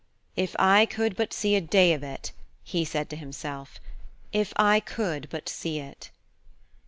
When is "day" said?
1.61-1.93